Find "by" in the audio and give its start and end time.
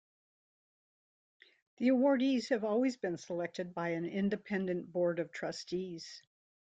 3.75-3.89